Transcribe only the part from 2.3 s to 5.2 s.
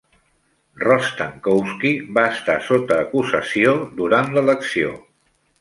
estar sota acusació durant l'elecció.